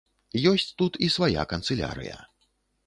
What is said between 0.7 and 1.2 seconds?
тут і